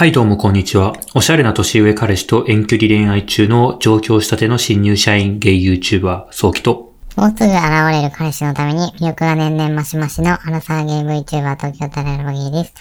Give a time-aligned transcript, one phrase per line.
[0.00, 0.94] はいどうもこんにちは。
[1.14, 6.94] おしゃれな年上彼氏と遠距離恋愛中の上京したての新入社員ゲイ YouTuber、早期と。
[7.16, 7.60] もうすぐ現
[7.90, 12.72] れる彼氏のために魅力が年々増し増しのアラサーゲー VTuber 東京タレルバゲーです。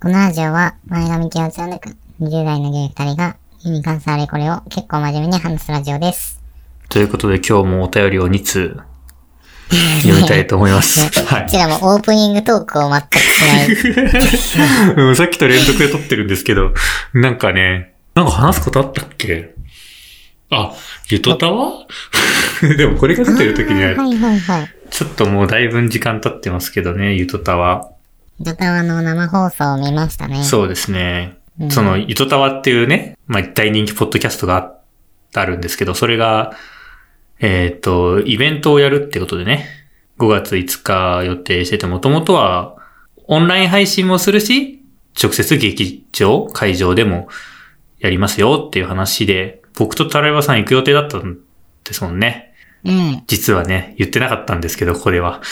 [0.00, 6.40] このラジオは前髪系を貫く20代のゲイ2人が意に関するあれこれを結構真面目に話すラジオです。
[6.88, 8.80] ということで今日もお便りを2通
[10.02, 11.00] 読みたいと思います。
[11.26, 13.68] はこちらもオープニングトークを全くしない。
[13.68, 14.94] い。
[15.08, 16.72] うんさっきと連続で撮ってるんですけど、
[17.12, 19.54] なんかね、なんか話すことあったっけ？
[20.50, 20.72] あ、
[21.10, 21.72] ゆとたわ？
[22.76, 24.70] でもこれが出てる時には、はいはいはい。
[24.90, 27.88] ちょっともうだいぶ時間経ってますけどね、ゆとたわ。
[28.40, 30.42] ドタワの生放送を見ましたね。
[30.44, 31.34] そうですね。
[31.60, 34.72] うんその、ゆとたわっていうね、まあ、大人気ポッドキャストがあ
[35.34, 36.52] あるんですけど、それが、
[37.40, 39.66] えっ、と、イベントをやるってことでね、
[40.18, 42.76] 5月5日予定してて、もともとは、
[43.26, 44.82] オンライン配信もするし、
[45.20, 47.28] 直接劇場、会場でも
[47.98, 51.38] やりますよっていう話で、僕とタライバさん行く予定だったん
[51.84, 52.54] ですもんね。
[52.84, 53.22] うん。
[53.26, 55.40] 実はね、言ってなかったんですけど、ここでは。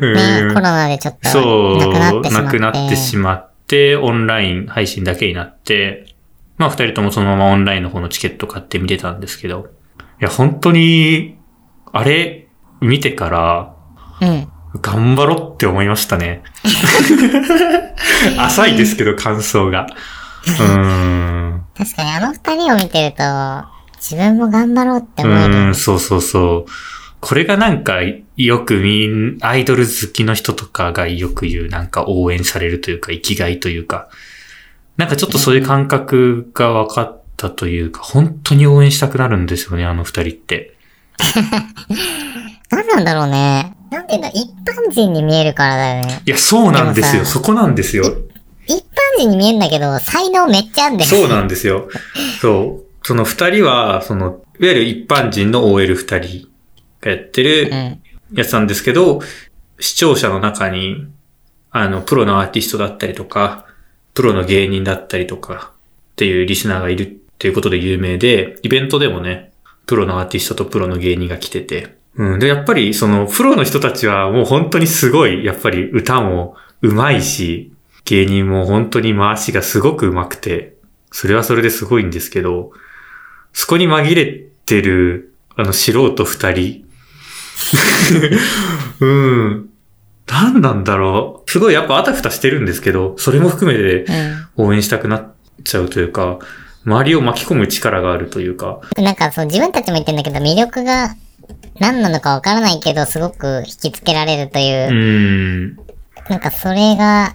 [0.00, 2.32] ね、コロナでちょっとそう。
[2.32, 6.15] なくなってしまって、オンライン配信だけになって、
[6.58, 9.68] まあ二人ともそのままオンラインの方のチケット買って見てたんですけど、
[10.20, 11.36] いや、本当に、
[11.92, 12.48] あれ、
[12.80, 13.76] 見てから、
[14.20, 14.48] うん。
[14.80, 16.42] 頑張ろうって思いましたね。
[18.38, 19.86] 浅いですけど、感想が。
[20.46, 20.78] うー
[21.48, 21.62] ん。
[21.76, 23.22] 確かにあの二人を見てると、
[23.96, 25.54] 自分も頑張ろうってう思える。
[25.54, 26.70] ーん、そうそうそう。
[27.20, 28.00] これがなんか、
[28.36, 34.08] よくみん、アイドル好きの人とかがよく言う、なんか応援されるというか、生きがいというか、
[34.96, 40.74] なんかちょっとそういう感覚が分かったというか、本当に応援したくなるんですよね、あの二人って。
[42.70, 43.74] 何なんだろうね。
[43.90, 46.22] なんていうんだ、一般人に見えるからだよね。
[46.24, 47.24] いや、そうなんですよ。
[47.24, 48.04] そこなんですよ。
[48.66, 48.82] 一般
[49.18, 51.10] 人に見えるんだけど、才能めっちゃあんだよ。
[51.10, 51.88] そうなんですよ。
[52.40, 53.06] そう。
[53.06, 54.26] その二人は、その、
[54.58, 56.48] いわゆる一般人の OL 二人
[57.00, 58.02] がやってるうん。
[58.34, 59.20] やつなんですけど、
[59.78, 61.06] 視聴者の中に、
[61.70, 63.66] あの、プロのアーティストだったりとか、
[64.16, 65.72] プロの芸人だったりとか、
[66.12, 67.06] っていうリスナーがいるっ
[67.38, 69.52] ていうことで有名で、イベントでもね、
[69.84, 72.38] プロのアーティストとプロの芸人が来てて、うん。
[72.38, 77.72] で、やっぱり、その、プロの人たちはもう本当にすごい、やっぱり歌も上手いし、
[78.06, 80.76] 芸人も本当に回しがすごく上手くて、
[81.12, 82.72] それはそれですごいんですけど、
[83.52, 86.86] そこに紛れてる、あの、素人二人。
[89.00, 89.65] うん。
[90.26, 91.50] 何なんだろう。
[91.50, 94.06] すごいやっぱあたふたしてるんですけど、それも含めて
[94.56, 96.38] 応援したくなっちゃうというか、
[96.84, 99.04] 周りを巻き込む力があるというか、うん。
[99.04, 101.16] なんかそう、自分たちも言ってんだけど、魅力が
[101.78, 105.76] 何なのかわからないけど、すごく引きつけられるというう、ん。
[106.28, 107.34] なんかそれが、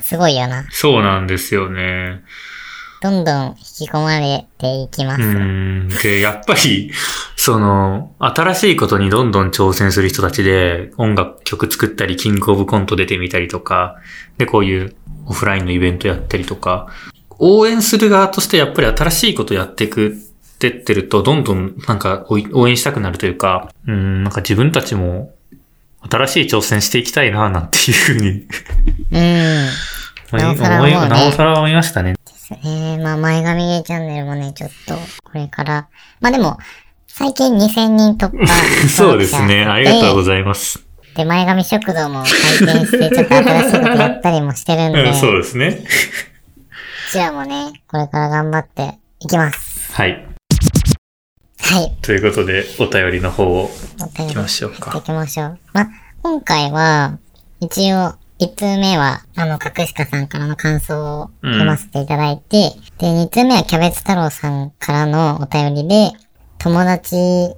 [0.00, 0.66] すごいよな。
[0.70, 2.22] そうなんですよね。
[3.02, 5.22] どんどん引き込まれていきます。
[5.22, 5.88] うん。
[5.88, 6.92] で、やっぱり、
[7.34, 13.96] その、新しいことにどんどん挑戦する人たちで、音楽曲作ったり、キングオブコント出てみたりとか、
[14.38, 14.94] で、こういう
[15.26, 16.86] オフラインのイベントやったりとか、
[17.40, 20.12] 応援する側としてやっぱり新しいことやっていくっ
[20.60, 25.34] てってると、どんどんなんか応応援したくなるというか、うん、なんか自分たちも
[26.08, 28.46] 新しい挑戦していきたいな、なんていうふうに
[29.10, 29.68] うん。
[30.38, 30.68] なおさ
[31.44, 32.14] ら思いましたね。
[32.64, 35.88] えー、まあ、前髪チャンネルもね、ちょっと、これから。
[36.20, 36.58] まあでも、
[37.06, 38.46] 最近2000人突破。
[38.88, 39.64] そうですね。
[39.64, 40.84] ありがとうごいざいます。
[41.14, 45.84] で、前髪食堂も開店して、ちょっと新しいことやったりもしてるんで、 うん、そうこですね。
[47.10, 49.92] ちらもね、これから頑張っていきます。
[49.92, 50.26] はい。
[51.60, 51.92] はい。
[52.00, 53.70] ということで、お便りの方を
[54.00, 54.98] お便り行きましょうか。
[55.02, 55.58] きましょう。
[55.74, 55.88] まあ、
[56.22, 57.18] 今回は、
[57.60, 66.10] 一応、1通目は、あの、かくしかさんからの感想を読ませていただいて、で、2通目はキャベツ太郎さんからのお便りで、
[66.58, 67.54] 友達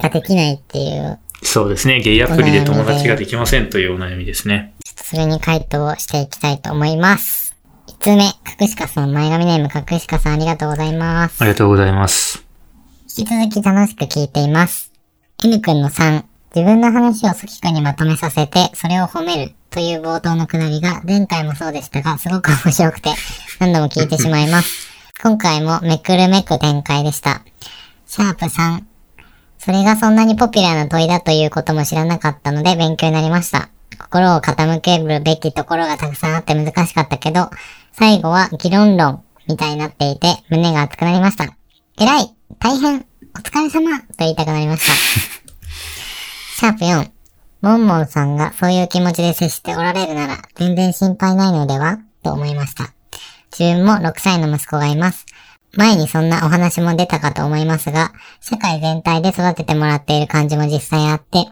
[0.00, 2.00] ができないっていう、そうですね。
[2.00, 4.74] ゲイアプリで友達ができませんというお悩みですね。
[4.82, 7.54] ちょっとそれに回答をしていきたいと思います。
[7.88, 11.42] 1通目、かくしかさん、前髪ネームかくしかさんありがとうございます。
[11.42, 12.44] ありがとうございます。
[13.16, 14.90] 引き続き楽しく聞いています。
[15.44, 16.24] N 君の3、
[16.54, 23.10] 自分の話をソキ君にまとめさせて、それを褒めるという冒頭のくだりが、前回もそうでしたが、すごく面白くて、
[23.58, 24.88] 何度も聞いてしまいます。
[25.20, 27.42] 今回もめくるめく展開でした。
[28.06, 28.84] シャープ3、
[29.58, 33.68] それがそんなにポピュラーな問いだということも知らなかったので勉強になりました。
[33.98, 37.50] 心を傾けるべきところがたくさんあって難しかったけど、
[37.90, 41.46] 最後は議論論みたいになっていて胸が熱くなりました。
[41.98, 43.04] 偉い大変
[43.36, 44.92] お疲れ様と言いたくなりました。
[46.60, 47.13] シャープ4。
[47.64, 52.92] モンモンさんがそういう気持ちで接しておられるなら全然心配ないのではと思いました。
[53.58, 55.24] 自分も6歳の息子がいます。
[55.72, 58.12] 前にそんなお話も出たかと思いますが、
[58.42, 61.46] 社会全体で育ててもらっている感じも実際あって、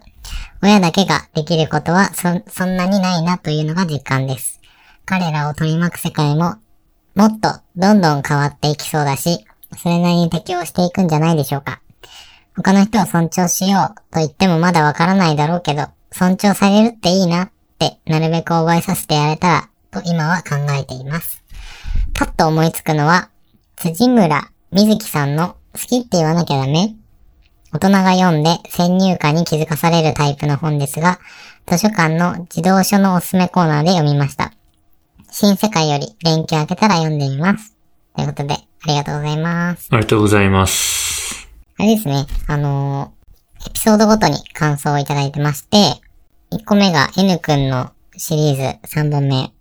[0.62, 4.60] 親だけができることはそ、そんなにないなというのが実感です。
[5.06, 6.56] 彼らを取り巻く世界も、
[7.14, 9.46] もっとどんどん変わっていきそうだし、
[9.78, 11.80] それなりに適応していくんじゃないでしょうか。
[12.54, 21.42] 他の人を尊重しようと言ってもまだわからないだろうけど、尊重されるっていいなってなるべく覚えさせてやれたらと今は考えています。
[22.14, 23.30] パッと思いつくのは、
[23.76, 26.94] 辻村瑞希さんの好きって言わなきゃダメ
[27.72, 31.18] 大人が読んで先入観に気づかされるタイプの本ですが、
[31.66, 34.52] 図書館の児童書のおすすめコーナーで読みました。
[35.30, 37.74] 新世界より連休明けたら読んでみます。
[38.14, 39.88] ということで、ありがとうございます。
[39.90, 41.48] ありがとうございます。
[41.78, 43.22] あれですね、あのー
[43.64, 46.01] エピソードごとに感想をいただいてまして、
[46.52, 48.62] 1個目が N くんのシリーズ
[48.98, 49.52] 3本目。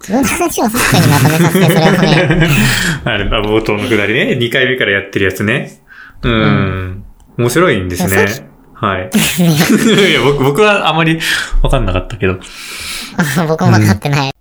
[0.00, 2.48] 自分の話をさっきにまとめさせて、それを褒める。
[3.04, 4.36] あれ、あ冒頭のくだりね。
[4.38, 5.80] 2回目からやってるやつね。
[6.22, 7.04] うーん。
[7.36, 8.26] 面白いんですね。
[8.74, 9.10] はい。
[9.40, 11.18] いや僕僕はあまり
[11.62, 12.34] わかんなかったけど。
[13.48, 14.32] 僕も分かってない。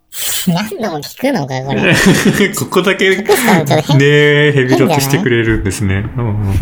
[0.48, 1.94] 何度も聞くのか、これ。
[2.56, 3.24] ここだけ、ね
[4.00, 6.06] え、ヘビロテしてくれるんですね。
[6.18, 6.60] うんうん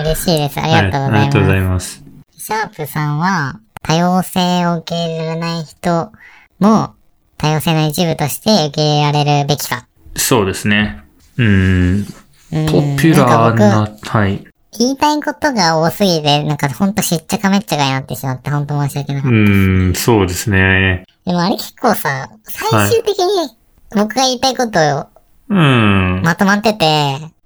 [0.00, 0.60] 嬉しいです。
[0.60, 1.12] ありがとうございます。
[1.12, 2.04] はいありがとうございます。
[2.36, 6.12] シャープさんは、多様性を受け入れられない人
[6.58, 6.94] も、
[7.38, 9.86] 多様性の一部として受け入れられるべきか。
[10.16, 11.02] そうですね。
[11.36, 12.06] うん。
[12.52, 14.46] うんポピュラーなな、はい。
[14.78, 19.50] 言いたいことが多すぎて、なんかほんとしっちゃかめっちゃかになってしまって、ほんと申し訳なかっうた。
[19.50, 21.04] ん、そうですね。
[21.24, 23.56] でもあれ結構さ、最終的に
[23.94, 25.06] 僕が言いたいことを
[25.48, 26.22] うん。
[26.22, 26.84] まとまってて、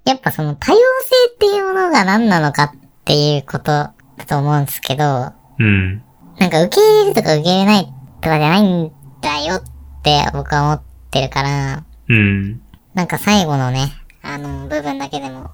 [0.05, 2.71] やっぱその多様性っていうものが何なのかっ
[3.03, 3.93] ていうことだ
[4.27, 6.03] と思うんですけど、うん。
[6.39, 7.85] なんか受け入れるとか受け入れない
[8.21, 8.91] とかじゃないん
[9.21, 9.61] だよっ
[10.03, 10.81] て僕は思っ
[11.11, 12.61] てるから、うん。
[12.93, 13.91] なんか最後のね、
[14.21, 15.51] あの部分だけでも、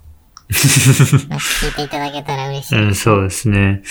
[0.50, 2.82] 聞いていただけたら嬉しい。
[2.82, 3.82] うん、そうですね。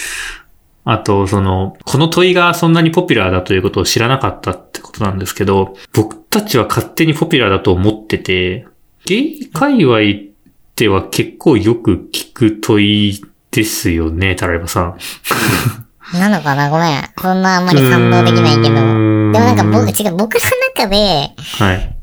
[0.86, 8.68] あと、その、この問いがそんなにポピュラーだということを知らなかったってことなんですけど、僕たちは勝手にポピュラーだと思ってて、
[9.06, 10.00] ゲイ界隈
[10.76, 14.98] では結構よく聞く問いですよね、タライバさん。
[16.20, 16.70] なのかな？
[16.70, 17.04] ごめん。
[17.20, 18.76] そんなあんまり感動できないけど。
[18.76, 20.40] でもなんか僕、違う、僕の
[20.76, 21.96] 中で、はい。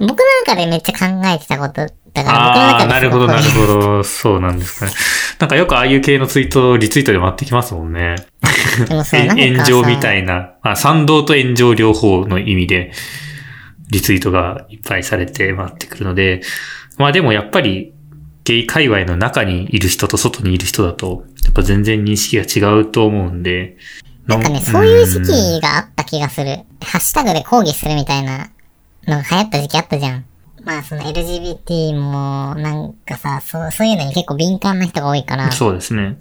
[0.00, 0.16] 僕の
[0.46, 3.48] 中でめっちゃ考えてたことだから、僕の中でなるほど、なるど。
[3.50, 4.04] ほど。
[4.04, 4.92] そうなんですかね。
[5.38, 8.16] なんかよくああいう系のツイート、リツイートで回ってきますもんね。
[8.88, 12.92] でもそ炎上みたいな、あ、賛同と炎上両方の意味で、
[13.90, 16.42] リツイートがいっぱいされて回ってくるので、
[16.98, 17.92] まあでもやっぱり、
[18.44, 23.76] ゲイ界隈の中にいる人と外にいる人だと、ぱ全然認識が違うと思うんで。
[24.26, 26.58] なんかね、そういう時期があった気がする。
[26.82, 28.50] ハッシュタグで抗議するみたいな
[29.06, 30.24] のが流行った時期あったじゃん。
[30.64, 35.50] まあその LGBT もなんかさ、そう、そういうのに結構敏感な人が多いから。
[35.52, 36.16] そうですね。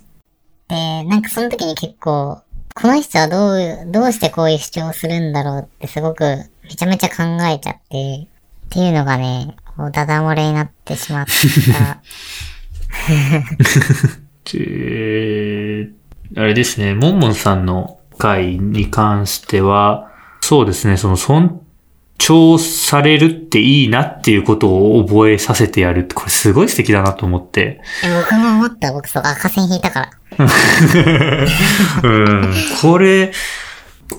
[0.67, 2.41] で、なんかその時に結構、
[2.75, 6.23] この人はどう、どうしてこういう主張をするんだろうってすごく
[6.63, 8.27] めちゃめちゃ考えちゃって、
[8.67, 12.01] っていうのがね、こうダダ漏れになってしまった。
[14.53, 16.03] えー
[16.35, 20.11] あれですね、モンモンさんの回に関しては、
[20.41, 21.61] そうですね、その尊
[22.17, 27.81] 重されるっていいなっていうことを覚えさせてやるって、これすごい素敵だなと思って。
[28.03, 30.09] え僕も思った、僕そう、赤線引いたから。
[32.03, 32.53] うん。
[32.81, 33.31] これ、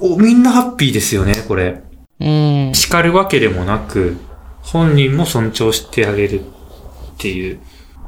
[0.01, 1.83] おみんなハッピーですよね、これ。
[2.21, 2.73] うん。
[2.75, 4.19] 叱るわけでもなく、
[4.63, 6.45] 本人も尊重してあげるっ
[7.19, 7.59] ていう。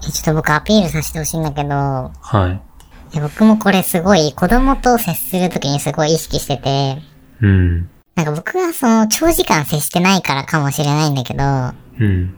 [0.02, 2.12] えちょっと僕アピールさせてほしいんだけど、は
[2.50, 2.76] い
[3.16, 7.02] や僕もこれすごい子供と接するときにすごい意識してて、
[7.42, 7.46] い。
[7.46, 7.90] うん。
[8.14, 12.34] なんか僕はその長時間接してないからかもしれないんだけど、あうん。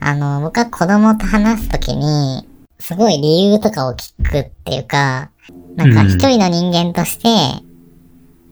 [0.00, 2.48] の、僕は子供と話すときに、
[2.78, 5.30] すごい理由とかを聞くっていうか、
[5.76, 7.64] なんかうん一人の人間として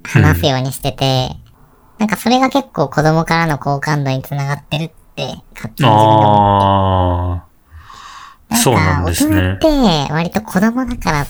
[0.05, 1.31] 話すようにしてて、
[1.99, 7.50] なんかそれが結構子供からの好感度につながってるって勝手に自分で思ってああ。
[8.57, 9.71] そうなんですね大。
[9.71, 11.27] 人って割と子供だから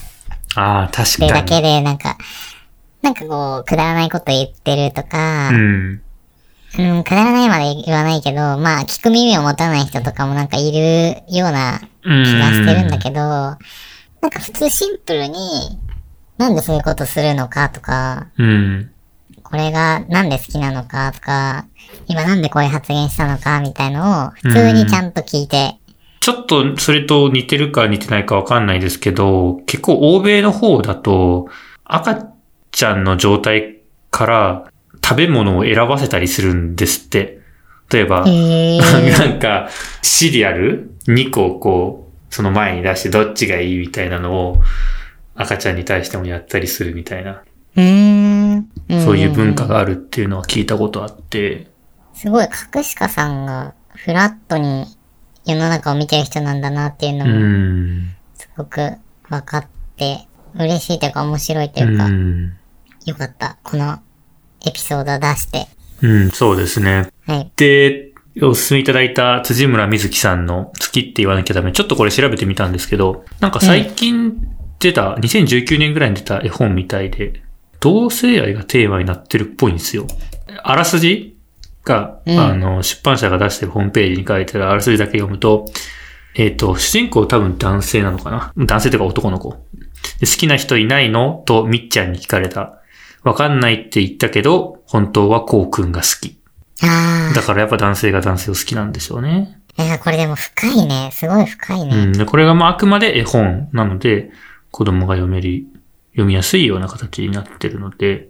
[0.55, 1.45] ああ、確ってだかに。
[1.47, 2.17] けで、なんか、
[3.01, 6.01] なんかこう、くだらないこと言ってるとか、うん。
[6.77, 15.79] うん、くだらないまで言わないけど、まあ、聞く耳を持たない人とかもなんかいるような気気がしてるんだけど、なんか普通シンプルに、
[16.37, 18.91] なんでそういうことするのかとか、うん。
[19.43, 21.65] これがなんで好きなのかとか、
[22.07, 25.75] 今なんでこういう発言したのかみたいのを普通にちゃんと聞いて、
[26.21, 31.49] ちょっとそれと似てるか似てないかわかんないですけど、結構欧米の方だと、
[31.83, 32.27] 赤
[32.71, 33.79] ちゃんの状態
[34.11, 34.71] から
[35.03, 37.41] 食べ物を選ばせたりするんですって。
[37.91, 38.79] 例えば、へえ。
[39.11, 39.69] なんか、
[40.03, 44.61] シリアル？2個こう、その前に出してどっちがいいみたいなのを
[45.35, 47.41] 赤ちゃんに対してもやったりするみたいな、
[47.75, 48.67] うーん。
[49.03, 49.65] そういう文化。
[49.65, 51.67] があるっていうのは聞いたことあって、
[52.13, 54.85] すごい、隠しかさんがフラットに
[55.45, 58.15] 世の中を見てる人なんだなっていうのうもん。
[58.35, 58.97] すごく
[59.29, 62.53] 分かって、嬉しいというか面白いとういうか、ん。
[63.05, 63.57] よかった。
[63.63, 63.99] この
[64.65, 65.67] エピソードを出して。
[66.01, 67.09] うん、そうですね。
[67.25, 67.51] はい。
[67.55, 71.71] で、お勧めいただいた辻村瑞希さんの月って言わなきゃダメ。
[71.71, 74.33] ちょっとこれ調べてみたんですけど、なんか最近
[74.79, 77.41] 出た、2019年ぐらいに出た絵本みたいで、
[77.79, 80.07] 同性愛がテーマになってるっぽいんですよ。
[80.63, 81.30] あらすじ
[81.83, 85.65] が、うんあの、出版社が出してるホームページに書いてあるあらすじだけ読むと、
[86.35, 88.53] えっ、と、主人公多分男性なのかな？
[88.57, 89.51] 男性というか男の子。
[90.19, 91.43] で好きな人いないの？
[91.45, 92.79] とみっちゃんに聞かれた。
[93.23, 96.39] わかんないって言ったけど、本当はこうくんが好き。
[96.83, 99.61] あだからやっぱ男性が男性を好きなんでしょうね。
[99.77, 99.83] あ。
[99.83, 101.09] いや、これでも深いね。
[101.11, 102.05] すごい深いうね。
[102.05, 102.11] ん。
[102.13, 104.31] で、これがまああくまで絵本なので、
[104.71, 105.65] 子供が読める、
[106.11, 108.29] 読みやすいような形になってるので、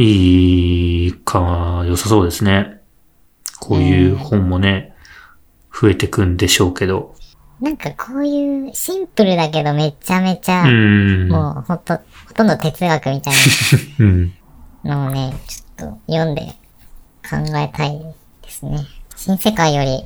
[0.00, 2.80] いいか、良さそうですね。
[3.58, 4.94] こういう本もね、
[5.72, 7.14] 増えてくんでしょうけど。
[7.60, 11.28] なんかこういうシンプルだけどめちゃめちゃ、うん。
[11.28, 13.34] もうほんと、ほとんど哲学みたい
[14.00, 14.32] うん。
[14.82, 16.42] なのをね、ちょっと読んで
[17.28, 17.98] 考えたい
[18.42, 18.86] ですね。
[19.16, 20.02] 新世界より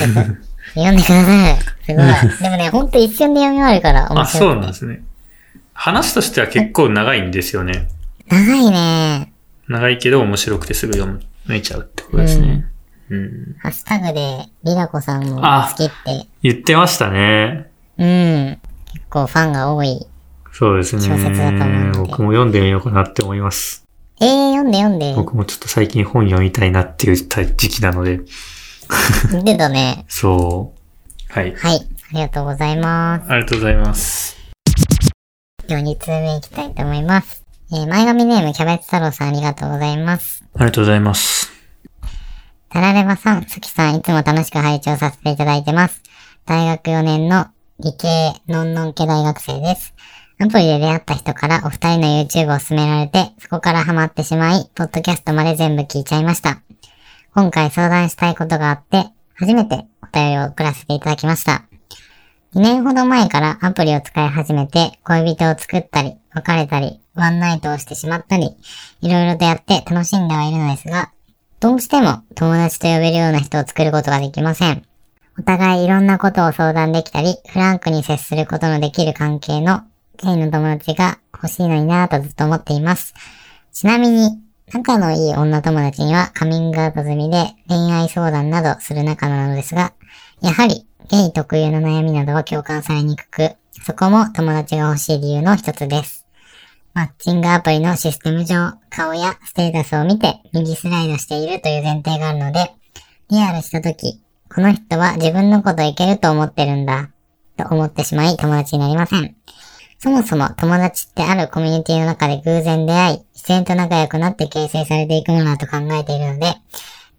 [0.00, 1.56] 読んでく、読んでください。
[1.86, 2.06] すごい。
[2.42, 4.56] でもね、ほんと一瞬で読み終わるから面あ、そう。
[4.56, 5.02] なんですね。
[5.72, 7.88] 話としては結構長いんですよね。
[8.28, 9.32] 長いね。
[9.68, 12.66] 長いけど面白くてすぐ読む、めちゃうってことですね。
[13.10, 13.56] うん。
[13.60, 17.70] ハッシュタグで、リラコさんもあ好きって、言ってましたね。
[17.96, 18.60] うん。
[18.92, 20.06] 結構ファンが多い。
[20.52, 21.02] そうですね。
[21.02, 23.84] 小説だと思うんで僕も読んでみようかなって思います。
[24.20, 25.14] えー、読んで読んで。
[25.14, 28.20] 僕もちょっと最近本読みたいなっていう時期なので。
[29.30, 30.04] 言ってたね。
[30.08, 31.32] そう。
[31.32, 31.54] はい。
[31.54, 31.76] はい。
[31.76, 33.30] ありがとうございます。
[33.30, 34.36] ありがとうございます。
[35.66, 37.47] では2通目いきたいと思います。
[37.70, 40.42] えー、前髪ネームキャベツ太郎さんありがとうございます。
[40.54, 41.50] ありがとうございます。
[42.70, 46.02] タラレバさん、スキさん、いつも楽しく拝聴させていただいてます。
[46.46, 47.48] 大学4年の
[47.78, 49.94] 理系ノンノン系大学生です。
[50.38, 56.62] アプリで出会った人からお二人の YouTube を勧められて、そこからハマってしまい、ポッドキャストまで全部聞いちゃいました。
[57.34, 61.64] 今回相談したいことがあって、初めてお便りを送らせていただきました。
[62.54, 68.56] 2年ほど前からアプリを使い始めて、恋人を作ったり、別れたり、ワンナイトをしてしまったり、
[69.00, 71.10] いろいろとやって楽しんではいるのですが、
[71.60, 74.84] どうしても友達と呼べるような人を作ることができません。
[75.38, 79.82] お互いいろんなことを相談できたり、フランクに接することのできる関係の
[80.16, 83.14] ゲイの友達が欲しいのになぁとずっと思っています。
[83.72, 84.40] ちなみに、
[84.72, 89.92] 仲のいい女友達にはカミングアウト済みで恋愛相談などする仲なのですが、
[90.42, 96.17] やはりゲイ特有の悩みなどは共感されにくく、そこも友達が欲しい理由の一つです。
[96.98, 102.72] マッチングアプリのシステム上、顔やステータスを見て右スライドしているという前提があるので、
[103.30, 104.20] リアルしたとき、
[104.52, 107.10] この人は自分のこといけると思ってるんだ、
[107.56, 109.36] と思ってしまい友達になりません。
[110.00, 116.56] そもそも友達ってあるコミュニティの中で偶然出会い、自然と仲良くなって形成されていくものだと考えているので、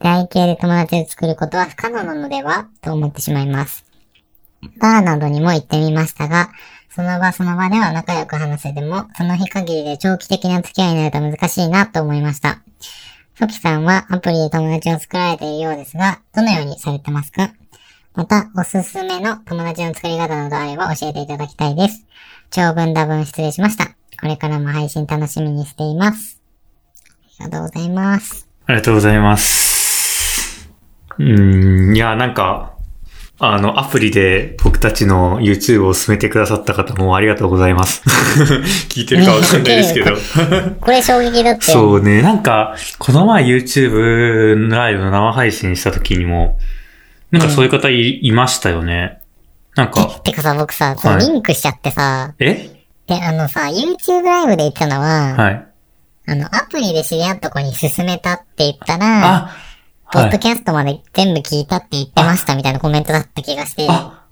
[0.02, 3.89] 出会い系で友達を作ることは不可能なのではと思ってしまいます。
[4.80, 6.50] バーなどにも行ってみましたが、
[6.90, 12.62] その場その場では仲良く話せても、その日限りで長期的な付き合いになると難しいなと思いました。
[13.36, 17.52] ソキさんはアプリで友達を作られているようですが、どのようにされてますか？
[18.16, 22.06] また、おすすめの友達の作り方などあれば教えていただきたいです。
[22.50, 23.86] 長文多文失礼しました。
[23.86, 26.42] これからも配信楽しみにしています。
[27.40, 28.50] ありがとうございます。
[28.66, 30.70] ありがとうございます。
[31.18, 32.74] うん、いや、なんか、
[33.42, 38.04] あの、アプリで僕たちの YouTube を進めてくださった方もありがとうございます。
[38.90, 40.16] 聞いてるかわかんないですけど。
[40.82, 41.80] これ衝撃だったよ。
[41.80, 46.58] そうね、なんか、この前 YouTube ライブの生配信した時にも、
[47.32, 49.20] なんかそういう方い,、いましたよね。
[49.76, 52.70] なんか、てかさ、僕さ、はいリンクしちゃってさ、え？
[53.08, 55.66] で、あのさ、YouTube ライブで言ったのは、はい。
[56.28, 59.56] あの、アプリで知り合った子に勧めたって言ったら、あ、
[60.12, 60.40] ポッドはい。
[60.40, 64.26] キャストまで全部聞いたって言ってましたみたいなコメントだった気がして、あ、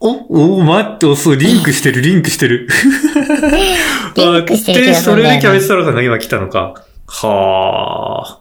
[0.00, 2.66] お、お、待って、そう、リンクしてる、リンクしてる。
[4.16, 6.74] リンクしてる気で、それでキャベツ太郎さんが今来たのか。
[7.06, 8.40] は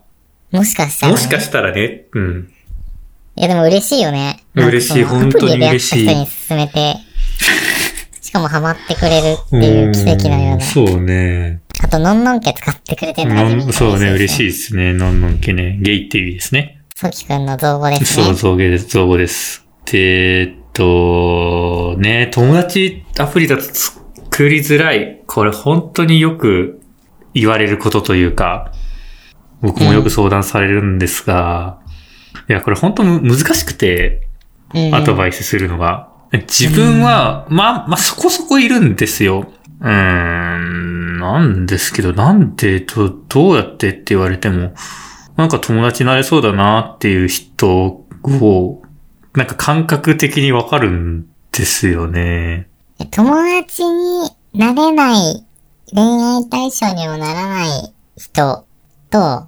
[0.52, 1.10] もしかしたあ。
[1.10, 1.22] ら、ね。
[1.22, 2.50] もしかしたらね、うん。
[3.36, 4.44] いやでも嬉しいよね。
[4.56, 6.96] 嬉しい本当に嬉しい人に勧めて、
[8.22, 10.62] しかもハマってくれるっていう奇跡のような。
[10.62, 11.60] そうね。
[11.82, 14.46] あと、のんのんけ使ってくれてるのが地味にそうね、嬉しいい。
[14.48, 14.94] ですね。
[14.94, 15.78] のんのんけね。
[15.82, 16.82] ゲイっていう意味ですね。
[16.96, 18.26] ソキくんの造語ですね。
[18.26, 18.88] そう、造語です。
[18.88, 19.66] 造語です。
[19.86, 25.22] で、えっと、ね、友達アプリだと作りづらい。
[25.26, 26.82] これ本当によく
[27.34, 28.72] 言われることというか、
[29.62, 31.80] 僕もよく相談されるんですが、
[32.50, 34.28] いや、これ本当む難しくて、
[34.74, 36.10] うんアドバイスするのが。
[36.32, 39.52] 自分は、まあ、まあ、そこそこいるんですよ。
[39.82, 44.74] うーん、なんですけど、なんで、ど、どうやってって言われても、
[45.38, 48.82] なんか友達になれそうだなっていう人を、
[49.36, 52.68] なんか感覚的にわかるんですよね。
[53.12, 55.46] 友達になれない、
[55.94, 58.66] 恋愛対象にもならない人
[59.10, 59.48] と、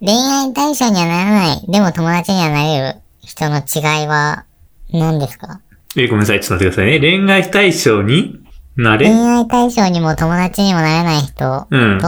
[0.00, 4.44] 恋愛対象にはならない、でも友達にはなれる人の違いは
[4.92, 5.60] 何ですか？
[5.96, 7.00] え、ごめんなさい、ちょっと待ってくださいね。
[7.00, 8.39] 恋愛対象に
[8.82, 9.06] なれ？
[9.08, 12.00] 恋愛対象にも友達にもなれない人と、うん。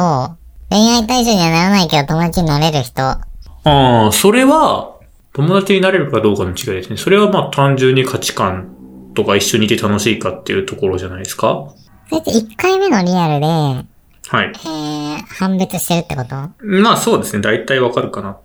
[0.71, 3.03] 恋愛対象にはならないけど友達になれる人。
[3.03, 3.21] あ
[3.65, 4.97] あ、それは、
[5.33, 6.97] 友達になれるかどうかの違いですね。
[6.97, 11.73] それはまあ単純に価値観とか一緒にいて楽しいかっていうところじゃないですか？
[12.09, 14.47] それって1回目のリアルで、はい。
[14.47, 16.37] えー、判別してるってこと？
[16.65, 17.43] まあそうですね。
[17.43, 18.39] 大体わかるかな。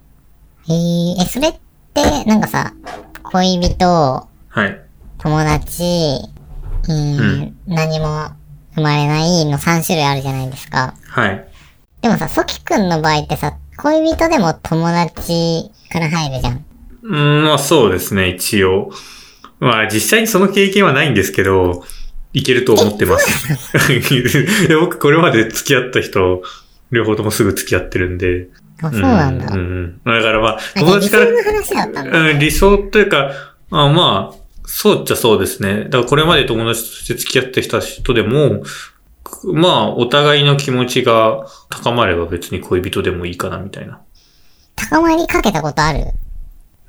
[0.70, 1.54] えー、え、それっ
[1.94, 2.74] て、なんかさ、
[3.24, 4.82] 恋人、はい。
[5.18, 6.22] 友達、
[6.88, 8.30] うん、何も
[8.76, 10.94] 生まれないの3種類あるじゃないですか。
[11.10, 11.48] はい。
[12.02, 16.66] でもさ、ソキくんの場合ってさ、恋人でも友達から入るじゃん。
[17.04, 18.92] うん、まあそうですね、一応。
[19.60, 21.84] まあ実際にその経験はないんですけど、
[22.34, 23.28] いけると思ってます。
[24.80, 26.44] 僕これまで付き合った人、
[26.92, 28.48] 両方ともすぐ付き合ってるんで。
[28.82, 29.48] あ、そうなんだ。
[29.54, 32.20] うんうんだからまあ、あ友達から理想の話だったんだ。
[32.20, 33.32] うん理想というか、
[33.72, 35.86] あまあ、そうっちゃそうですね。
[35.86, 38.62] だからこれまで友達として付き合ってきた人でも、
[39.54, 44.02] まあ、お互いの気持ちが高まれば別に恋人でもいいかなみたいな。
[44.76, 46.12] 高まりかけたことある？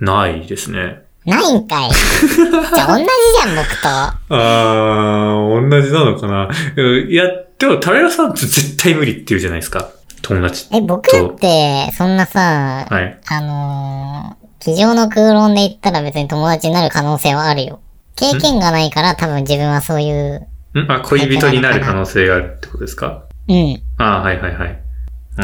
[0.01, 1.03] ないですね。
[1.25, 1.91] ないんかい。
[2.75, 3.07] じゃあ同じ
[3.43, 3.89] じゃん、僕と。
[3.89, 6.49] あー、同じなのかな。
[6.77, 7.25] うんいや、
[7.59, 9.91] でも、タレラさんって絶対無理って言うじゃないですか。
[10.23, 10.67] 友達。
[10.73, 13.19] え、僕だって、そんなさ、はい。
[13.29, 17.81] あのー、机上の空論で言ったら別に友達になる可能性はあるよ。
[18.17, 20.91] 経験がないから多分自分はそういう、ん？
[20.91, 23.25] あ、恋人になる可能性があるってことですか？
[23.49, 23.83] うん。
[23.99, 24.83] あー、はいはいはい。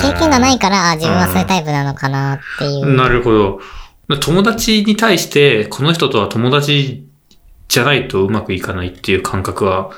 [0.01, 2.97] 経験がないから、あ自分はそういうタイプなのかなっていう。
[2.97, 3.61] なるほど。
[4.21, 7.07] 友達に対して、この人とは友達
[7.69, 9.91] じゃないとうまくいかないっていう感覚は、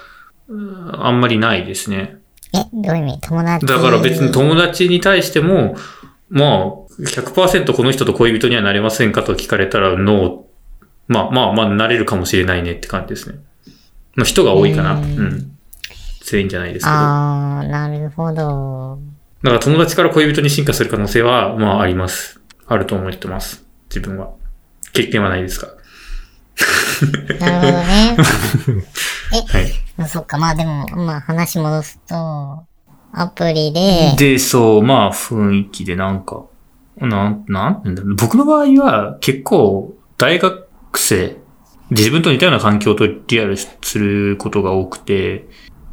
[0.48, 2.18] うんあんまりないですね。
[2.54, 3.20] え、どういう意味？
[3.20, 5.76] 友達だから別に友達に対しても、
[6.28, 10.46] まあ、100%この人と恋人にはなれませんかと聞かれたら、ノー。
[11.08, 13.38] まあまあまあ、なれるかもしれないねって感じですね。
[14.16, 14.94] の人が多いかな。
[14.94, 15.56] ううんん。
[16.24, 16.96] 全員じゃないですけど。
[16.96, 18.98] だあー、なるほど。
[19.42, 22.40] から友達から恋人に進化する可能性は、まああります。
[22.66, 23.64] あると思ってます。
[23.88, 24.30] 自分は。
[24.92, 25.68] 経験はないですが。
[27.38, 28.16] なるほどね。
[29.48, 29.72] はい。
[29.98, 32.64] え、そっか、まあでも、まあ話戻すと、
[33.12, 36.44] アプリで、で、そう、まあ、雰囲気でなんか、
[36.98, 38.14] なん、なんてんだろう。
[38.14, 41.36] 僕の場合は結構、大学生、
[41.90, 45.46] 自分と似たような環境とリアルすることが多くて、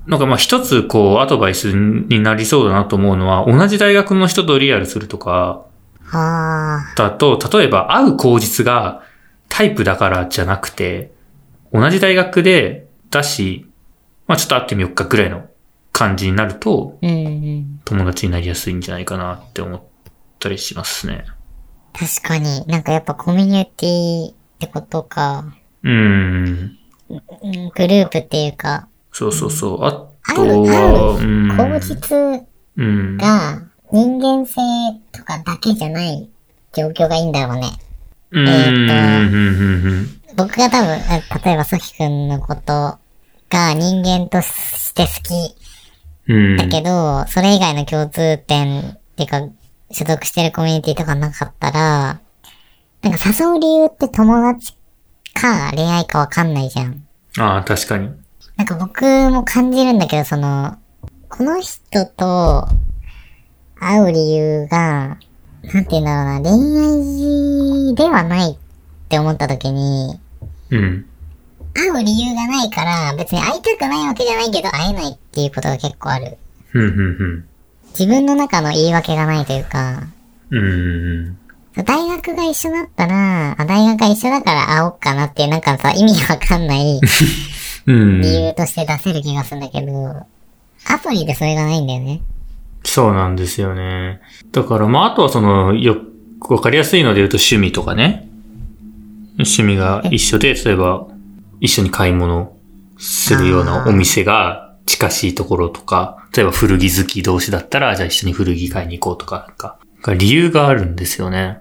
[0.07, 5.65] なんかまあ一つこう、アドバイスになりそうだなと思うのは、同じ大学の人とリアルするとか、
[6.11, 9.03] あだと、例えば会う口実が
[9.49, 11.11] タイプだからじゃなくて、
[11.71, 13.67] 同じ大学で、だし、
[14.27, 15.47] まあちょっと会ってみよっかぐらいの
[15.91, 16.97] 感じになると。
[17.85, 19.81] 友達になりやすいんじゃないかなって思っ
[20.43, 21.25] たりしますね。
[21.93, 25.45] 確かに、なんかやっぱコミュニティってことか、
[25.83, 26.77] うーん。
[27.09, 29.83] うんグループっていうか、そうそうそう。
[29.83, 31.79] ああとる、あは、うるん。
[31.79, 33.17] 口実うん。
[33.17, 34.55] が人間性
[35.11, 36.29] とかだけじゃない
[36.73, 37.69] 状況がいいんだろうね。
[38.31, 38.47] うん。
[38.47, 42.97] えーと僕が多分、え例えばソキ君のこと
[43.51, 45.55] が人間として好き
[46.27, 46.57] うん。
[46.57, 49.41] だけど、それ以外の共通点っていうか、
[49.93, 52.19] 所属してるコミュニティとかなかったら、
[53.01, 54.73] なんか誘う理由って友達
[55.33, 57.05] か恋愛かわかんないじゃん。
[57.39, 58.09] ああ、確かに。
[58.55, 60.77] なんか僕も感じるんだけど、その、
[61.29, 62.67] この人と
[63.79, 65.17] 会う理由が、
[65.73, 68.57] なんて言うんだろうな、恋愛ではないっ
[69.09, 70.19] て思った時に、
[70.69, 71.05] うん。
[71.73, 76.37] 会う理由がないから、別に会いたくないわけじゃないけど、会えないっていうことが結構ある。
[76.73, 77.45] うん、うん、
[77.97, 80.03] 自分の中の言い訳がないというか、
[80.49, 81.37] うん。
[81.77, 81.85] うん。
[81.85, 86.99] 大学が一緒だったら、あ、大学が一緒だから会おうかなっていう、なんかさ、意味わかんない
[87.87, 88.21] うん。
[88.21, 90.25] 理由として出せる気がするんだけど、
[90.85, 92.21] アプリでそれがないんだよね。
[92.83, 94.19] そうなんですよね。
[94.51, 95.97] だから、まあ、あとはその、よ、
[96.49, 98.27] わかりやすいので言うと趣味とかね。
[99.39, 101.07] 趣味が一緒で、例えば、
[101.59, 102.55] 一緒に買い物
[102.97, 109.77] するようなお店が近しいところとか、例えば古着好き同士だったら、じゃあ一緒に古着買いに行こうとか、なんか、
[110.15, 111.59] 理由があるんですよね。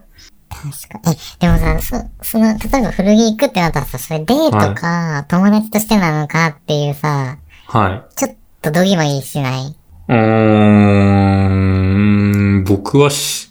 [0.48, 0.70] 確
[1.04, 1.16] かに。
[1.16, 8.02] え、でもさ、そ、その、例えば古着行くってなったらさ、それデートか、友達としてなのかっていうさ、はい。
[8.16, 9.76] ちょっとドギマギしない？
[10.08, 10.16] うー
[12.61, 13.50] ん、僕はし、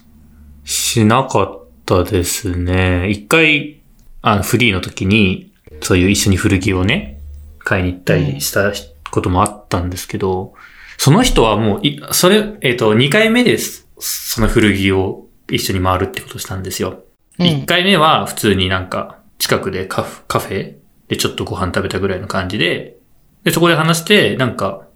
[0.64, 3.10] しなかったですね。
[3.10, 3.80] 一回、
[4.22, 7.20] あの、フリーの時に、そういう一緒に古着をね、
[7.60, 8.72] 買いに行ったりした
[9.10, 10.54] こともあったんですけど、
[10.98, 13.88] その人はもう、い、それ、えっ、と、二回目です。
[13.98, 17.04] その古着を一緒に回るってことをしたんですよ。
[17.38, 20.76] うん一、回目は普通になんか、近くでカフカフェ
[21.08, 22.96] でちょっとご飯食べたぐらいの感じで、
[23.44, 24.86] で、そこで話して、なんか、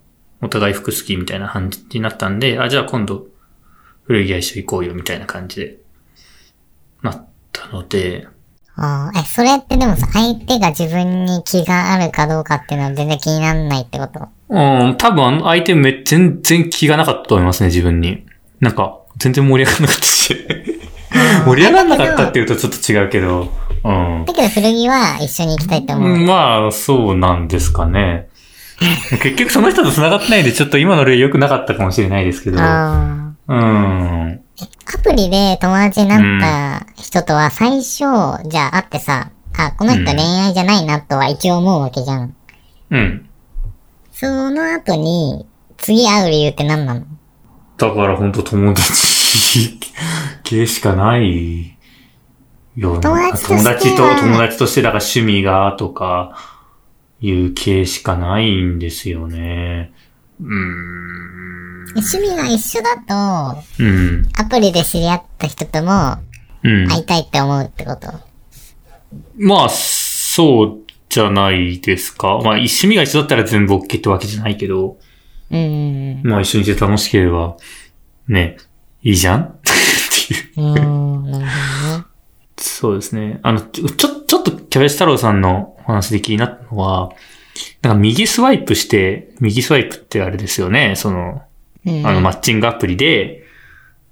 [0.42, 3.26] お互い服好きみたいな感じになったんで、あ、じゃあ今度、
[4.04, 5.78] 古着屋一緒行こうよみたいな感じで、
[7.02, 8.28] なったので、
[8.78, 14.28] あーえ、それってでもさ、相手が自分に気があるかどうかっていうのは全然気にならないってこと？
[14.48, 18.26] うん、多分相手め、全然気がなかったと思いますね、自分に。
[18.60, 20.46] なんか、全然盛り上がらなかったし。
[21.44, 23.52] 盛り上がらなかったっていうとちょっと違うけど、
[23.84, 24.24] うん。
[24.26, 26.18] だけど古着は一緒に行きたいと思う。
[26.18, 28.28] まあ、そうなんですかね。
[29.22, 32.58] 結局その人と繋がってないんで、ちょっと今の例良くなかったかもしれないですけど。
[32.60, 33.60] あうん。
[34.32, 34.38] ー
[34.94, 37.84] アプリで友達になった人とは最初、
[38.48, 42.34] じゃあ会ってさ、あ、この人恋愛じゃないなとは一応思うわけじゃん。
[42.90, 43.28] うん。
[44.18, 47.04] その後に、次会う理由って何なの？
[47.76, 49.78] だから本当友達
[50.42, 51.76] 系しかない
[52.76, 53.02] ような。
[53.02, 56.34] 友達としては友達と、友達としてだから趣味がとか
[57.20, 59.92] いう系しかないんですよね。
[60.40, 61.84] うーん。
[61.90, 62.96] 趣味が一緒だ
[63.52, 64.26] と、うん。
[64.38, 66.16] アプリで知り合った人とも
[66.62, 66.88] うん。
[66.88, 68.08] 会いたいって思うってこと？
[69.36, 70.85] まあ、そう
[71.16, 72.28] じゃないですか。
[72.28, 74.98] まあ、趣味が一緒だったら全部 OK ってわけじゃないけど、
[75.50, 76.20] うん。
[76.24, 77.56] まあ一緒にいて楽しければ、
[78.28, 78.58] ね、
[79.02, 79.40] いいじゃん？
[79.48, 80.60] っていう。
[80.60, 81.46] うーん、なるほどね。
[82.58, 83.38] そうですね。
[83.42, 84.08] あの、ちょ、ちょ
[84.40, 87.10] っとキャベツ太郎さんのお話で気になったのは、
[87.80, 90.92] なんか右スワイプして、右スワイプってあれですよね。
[90.96, 91.42] その、
[91.86, 92.06] うん。
[92.06, 93.42] あのマッチングアプリで、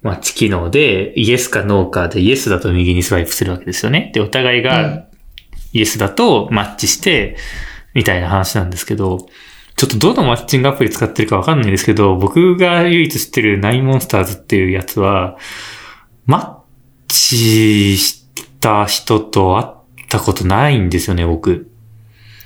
[0.01, 4.11] マッチ機能で、イエスかノーかで、イエスだと右にスワイプするわけですよね。
[4.14, 5.05] で、お互いうんが
[5.75, 7.37] イエスだとマッチして、
[7.93, 9.27] みたいな話なんですけど、
[9.77, 15.37] ちょっとどのマッチングアプリ使ってるかわかんないですけど、僕が唯一知ってるナインモンスターズっていうやつは、
[16.27, 18.25] マッチし
[18.61, 21.69] た人と会ったことないんですよね、僕。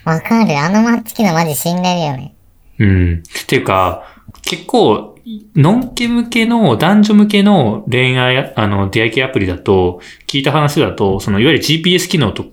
[0.05, 0.59] わかる。
[0.59, 2.35] あのマッチ機能マジ死んでるよね。
[2.79, 3.23] うん。
[3.43, 4.05] っていうか、
[4.43, 5.19] 結構、
[5.55, 12.47] ノンケ向けの、男女向けの恋愛、あの、出会い系アプリだと、聞いた話だと、その、いわゆる GPS 機能と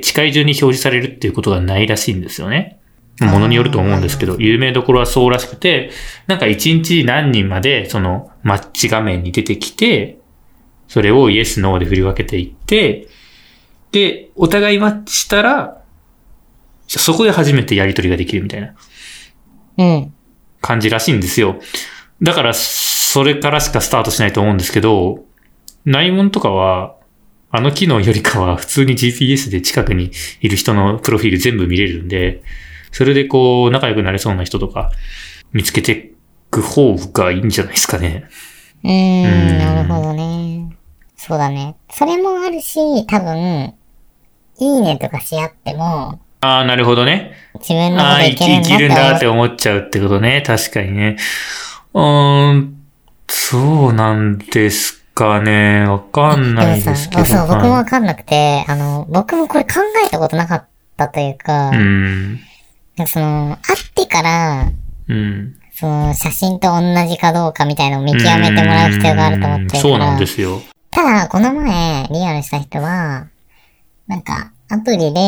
[0.00, 2.78] 近い順に表示されるっていうことがないらしいんですよね。
[3.20, 5.90] ものによると思うんですけど、有名どころはそうらしくて、
[6.26, 10.18] なんか一日何人まで、その、マッチ画面に出てきて、
[10.86, 13.08] それをイエス、ノーで振り分けていって、
[13.90, 15.82] で、お互いマッチしたら、
[16.86, 18.74] そこで初めてやり取りができるみたいな。
[19.78, 20.14] うん。
[20.60, 21.60] 感じらしいんですよ。
[22.22, 25.24] だから、それからしかスタートしないと思うんですけど、
[25.84, 26.97] 内門とかは、
[27.50, 32.42] あの機能よりかは普通に GPS で近くにいる人のプロフィール全部見れるんで、
[32.92, 34.90] それでこう、仲良くなれそうな人とか
[35.52, 36.14] 見つけてい
[36.50, 38.28] く方がいいんじゃないですかね。
[38.84, 40.76] うーん、なるほどね。
[41.16, 41.76] そうだね。
[41.90, 43.74] それもあるし、多分、
[44.60, 47.32] いいねとかし合っても、ああ、なるほどね。
[47.54, 50.42] 自分のこああ、とい生き生きるんけるんだって思っちゃうってことね。
[50.46, 51.16] 確かにね。
[51.94, 52.76] うーん、
[53.26, 55.84] そうなんですかね。
[55.88, 57.24] わかんないですけど。
[57.24, 62.40] そう、僕もはいわかんなくて、あの、僕もこれ考えたことなかったというか、うん。
[63.06, 64.70] その、会ってから、
[65.08, 65.56] うん。
[65.74, 69.82] その、写真と同じかどうかみたいのを見極めてもらう必要があると思ってるから。
[69.82, 70.60] そうなんですよ。
[70.90, 73.26] ただ、この前、リアルした人は、
[74.06, 75.20] なんか、アプリで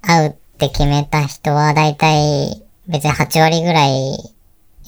[0.00, 4.14] 会うって決めた人は、だいたい別に8割ぐらい、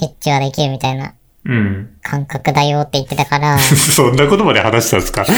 [0.03, 1.15] エッチはできるみたいな
[1.47, 1.89] うん。
[2.03, 5.25] 感覚だよって言ってたから、 そんなことまで話したんですか？
[5.25, 5.37] そう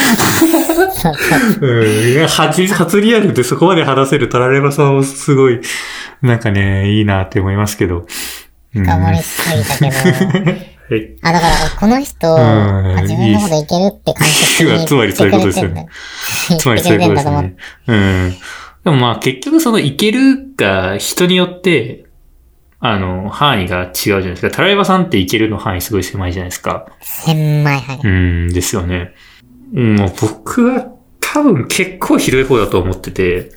[0.90, 1.14] そう
[1.60, 2.26] うん。
[2.26, 5.60] 初、初リアルでそこまで話せるタラレバさんもすごい、
[6.20, 8.06] なんかね、いいなって思いますけど。
[8.74, 8.84] うん。
[8.84, 10.50] 深掘りしすぎたけど、
[10.90, 11.16] はい。
[11.22, 12.36] あ、だから、この人、
[13.02, 15.86] 自分のこといけるって感覚に つまりそういうことですよね
[16.48, 17.30] 言つまりそういうことです。
[17.30, 17.54] ね。
[17.86, 18.36] うん。
[18.84, 20.18] でもまあ結局そのいける
[20.56, 22.01] が人によって、
[22.84, 24.50] あの、範囲が違うじゃないですか。
[24.50, 26.86] タライバさんって行けるの範囲すごい狭いじゃないですか。
[27.00, 28.00] 狭い範囲。
[28.02, 29.14] うん、ですよね。
[29.72, 33.52] うんもう僕は多分結構広い方だと思ってて、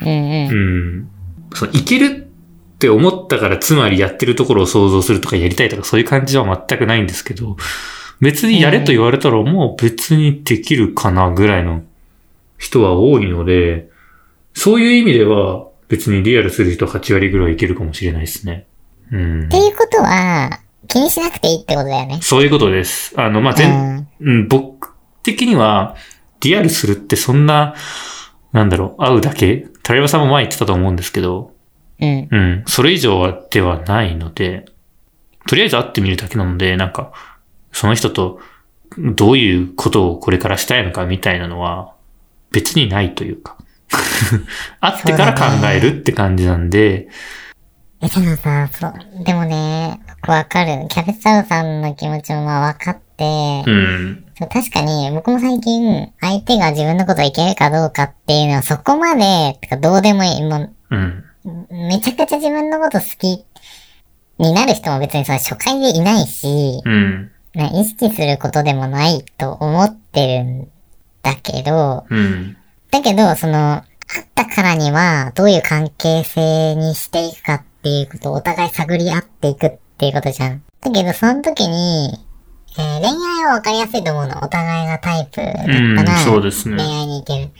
[0.00, 0.54] うんうんう。
[1.00, 1.08] ん。
[1.54, 2.26] その、いける
[2.74, 7.58] って思ったから、つまりやってるところを想像するとかやりたいとかそういう感じは全くないんですけど、
[8.22, 11.82] 別にやれと言われたらもう別にできるかなぐらいの
[12.56, 13.90] 人は多いので、
[14.54, 18.66] そういう意味では別にリアルする人8割ぐらいいけるかもしれないですね。
[19.12, 19.48] うんっ。
[19.48, 22.18] ていうことは、気にしなくていいってことだよね。
[22.22, 23.12] そういうことです。
[23.20, 25.94] あの、まあ、全、うん、僕的には、
[26.40, 27.74] リアルするってそんな、
[28.52, 31.52] なんだろう、会うだけタレバさんも前言ってたと思うんですけど、
[32.00, 32.28] うん。
[32.30, 32.64] うん。
[32.66, 34.64] それ以上はではないので、
[35.46, 37.12] とりあえず会ってみるだけなので、なんか、
[37.70, 38.40] その人と
[38.96, 41.94] どういうことをこれからしたいのかみたいなのは
[42.50, 43.58] 別にないというか。
[44.80, 47.08] 会ってから考えるって感じなんで、
[48.04, 50.88] え、でもさ、そう、でもね、僕わかる。
[50.88, 54.24] キャベツ太郎さんの気持ちもまあ分かって、うん。
[54.36, 60.42] そう確かに僕も最近、相手が自分のこといけるかどうかっていうのはそこまで、てかどうでもいい。
[60.42, 61.24] もうん。
[61.44, 63.44] う、めちゃくちゃ自分のこと好き
[64.38, 67.30] になる人も別にその初回でいないし、うん。
[67.54, 70.68] ね、意識することでもないと思ってるん
[71.22, 72.56] だけど、うん。
[72.92, 80.62] だけど、その、会ったからには、どういう関係性にしていくかっていうことをお互い探り合っていくっていうことじゃん。
[80.82, 82.18] だけど、その時に、
[82.78, 84.38] えー恋愛は分かりやすいと思うの。
[84.42, 87.50] お互いがタイプだったうんら、そうですね恋愛に行ける。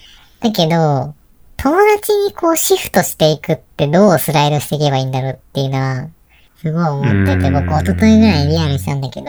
[0.40, 1.14] だけど、
[1.57, 6.09] 友達にこうシフトしていくってどうスライドしていけばいいんだろうっていうのは、
[6.57, 9.25] すごい思ってて、うん僕一昨日ぐらいにリアルしたんだけど、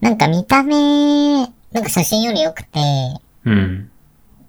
[0.00, 1.38] なんか見た目、
[1.72, 2.80] なんか写真より良くて、
[3.44, 3.90] うん。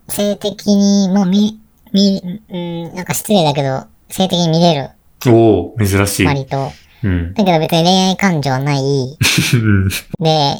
[0.09, 1.59] 性的に、もう見、
[1.93, 2.57] 見、う
[2.91, 4.89] ん、なんか失礼だけど、性的に見れる、
[5.25, 6.25] おお珍しい。
[6.25, 6.71] 割と。
[7.03, 7.33] うん。
[7.33, 8.79] だけど別に恋愛感情はない。
[8.79, 9.93] うんで、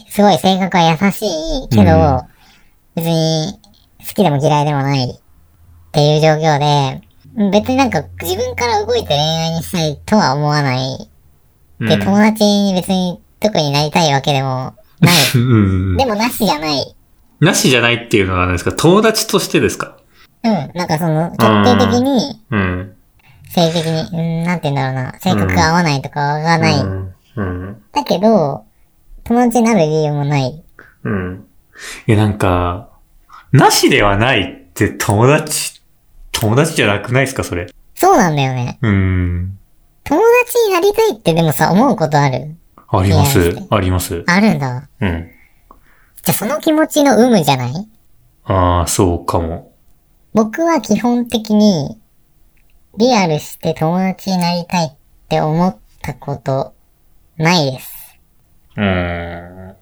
[0.10, 1.26] すごい性格は優し
[1.66, 2.38] いけど、うん
[2.96, 3.54] 別に
[4.00, 5.20] 好きでも嫌いでもないっ
[5.92, 7.02] ていう状況で、
[7.52, 11.10] 別になんか自分から動いて恋愛にしたいとは思わない。
[11.80, 15.16] で、うん友達に別に特になりたいわけでもない。
[15.38, 16.96] うんでもなしじゃない。
[17.40, 18.74] なしじゃないっていうのは何ですか？
[18.74, 19.98] 友達としてですか？
[20.44, 20.52] うん。
[20.74, 22.94] なんかその、決定的に、うん。
[23.50, 26.80] 性的に、うん、なんて言うんだろうな、性格が合わないとかがない。
[26.80, 27.14] うん。
[27.36, 27.84] うん。
[27.94, 28.66] だけど、
[29.24, 30.64] 友達になる理由もない。
[31.04, 31.46] うん。
[32.08, 32.90] いや、なんか、
[33.52, 35.82] なしではないって友達、
[36.32, 37.44] 友達じゃなくないですか？
[37.44, 37.68] それ。
[37.96, 38.78] そうなんだよね。
[38.82, 39.58] うん。
[40.04, 42.56] 友達になりたいってでもさ、思うことある？
[42.90, 43.68] あります。
[43.70, 44.24] あります。
[44.28, 44.88] あるんだ。
[45.02, 45.32] うん。
[46.28, 47.88] じゃあその気持ちの有無じゃない？
[48.44, 49.72] ああ、そうかも。
[50.34, 51.98] 僕は基本的に、
[52.98, 54.92] リアルして友達になりたいっ
[55.30, 56.74] て思ったこと、
[57.38, 58.20] ないです。
[58.76, 59.76] うーん。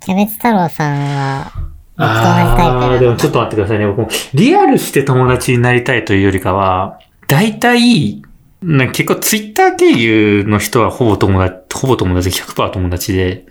[0.00, 1.52] キャベツ太郎さんは、
[1.96, 3.86] 僕と同じタイプああ、でもちょっと待ってくださいね。
[3.86, 8.22] 僕も、リアルして友達になりたいというよりかは、大体、
[8.60, 13.46] なんか結構ツイッター経由の人はほぼ友達、ほぼ友達100%友達で、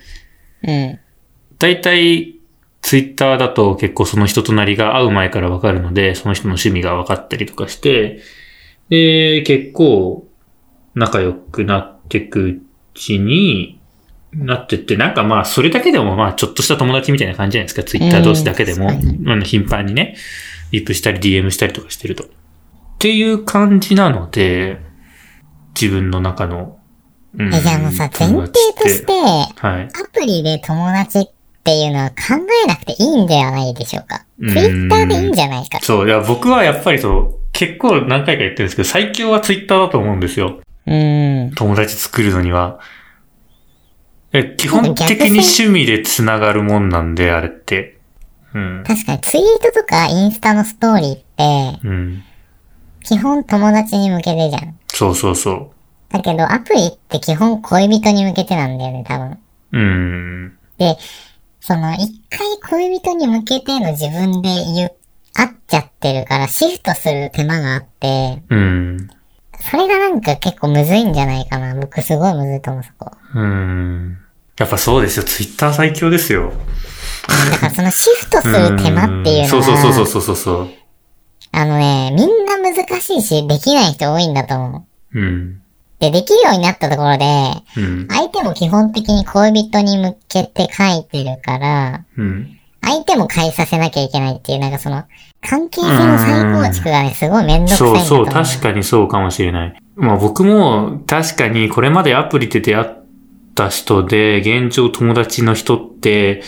[0.67, 0.99] うん。
[1.57, 2.40] 大体、
[2.81, 8.21] ツイッターだと結構その人となりが会う前からわかるので、その人の趣味が分かったりとかして、
[8.89, 10.27] で、結構
[10.95, 12.61] 仲良くなっていくう
[12.93, 13.81] ちに、
[14.33, 17.83] なってって、なんかまあ、それだけでもまあ、ちょっとした友達みたいな感じじゃないですか。
[17.83, 18.89] ツイッター同士だけでも、
[19.43, 20.15] 頻繁にね、
[20.71, 22.23] リップしたり DM したりとかしてると。
[22.23, 22.27] っ
[22.99, 24.79] ていう感じなので、
[25.79, 26.77] 自分の中の、
[27.37, 29.83] うんえ、じゃあもうさ、前提として、はい。
[29.83, 31.29] アプリで友達っ
[31.63, 32.15] ていうのは考
[32.65, 34.25] えなくていいんではないでしょうか。
[34.39, 35.79] うんツイッターでいいんじゃないか。
[35.81, 40.61] そう、いや、僕はやっぱりそう、結構何回か言ってるんですけど、最強はツイッターだと思うんですよ。
[40.87, 41.51] うん。
[41.55, 42.79] 友達作るのには。
[44.33, 47.99] え基本的に趣味で繋がるもんなんで、あれって。
[48.53, 48.83] うん。
[48.85, 51.19] 確かにツイートとかインスタのストーリーっ
[51.81, 52.23] て、うん。
[53.03, 54.77] 基本友達に向けてじゃん。
[54.87, 55.73] そうそうそ
[56.09, 59.31] だけどアプリって基本恋人に向けてなんだよね、多分。
[59.31, 59.37] う。
[59.71, 60.57] うん。
[60.77, 60.97] で、
[61.61, 64.91] その一回恋人に向けての自分で言う、
[65.33, 69.07] 会っちゃってるからシフトする手間があって、うん。
[69.69, 71.75] それがなんか結構むずいんじゃないかな。
[71.75, 73.11] 僕すごいむずいと思う、そこ。
[73.35, 74.17] うん。
[74.57, 75.23] やっぱそうですよ。
[75.23, 76.51] ツイッター最強ですよ。
[77.51, 80.69] だからそのシフトする手間っていうのは、そうそうそうそうそうそう。
[81.51, 85.19] あのね、みんな難しいし、できない人多いんだと思う。
[85.19, 85.61] うん。
[86.01, 87.25] で、できるようになったところで、
[87.77, 88.07] うん。
[88.09, 92.57] 相手も基本的に恋人に向けて書いてるから、うん。
[92.81, 95.03] 相手も返させなきゃいけないっていう、なんかその、
[95.47, 98.05] 関係性の再構築がね、すごいめんどくさいんだと。
[98.05, 99.81] そうそう、確かにそうかもしれない。
[99.95, 102.87] まあ僕も確かにこれまでアプリで出会っ
[103.53, 106.41] た人で、現状友達の人って、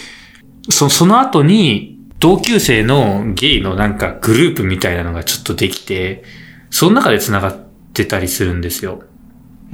[0.69, 6.23] そその後に同級生のゲイのなんかグループみたいなのがちょっとできて、
[6.71, 9.03] その中で繋がってたりするんですよ。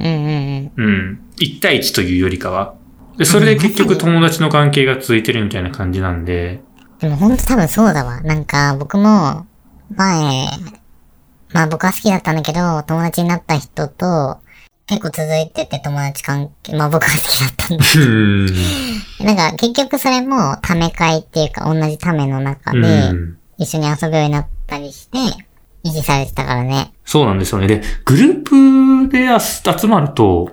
[0.00, 0.84] うんうんうん。
[0.84, 1.20] うん。
[1.38, 2.74] 1対1というよりかは。
[3.16, 6.60] で、それで結局友達の関係が続いてるみたいな感じなんで、
[7.00, 8.20] でもほんと多分そうだわ。
[8.20, 9.46] なんか僕も、
[9.94, 10.46] 前、
[11.52, 14.38] まあ僕は好きだったんだけど、友達になった人と、
[14.86, 17.84] 結構続いてて友達関係、まあ僕は好きだったんだ。
[17.96, 18.46] うん。
[19.24, 25.18] なんか結局それもため会っていうか同じための中でうん一緒に遊ぶようになったりして
[25.84, 26.92] 維持されてたからね。
[27.04, 27.66] そうなんですよね。
[27.66, 29.28] で、グループで
[29.78, 30.50] 集まると、